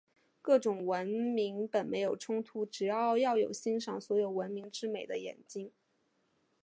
[0.41, 5.71] 各种文明本没有冲突，只是要有欣赏所有文明之美的眼睛。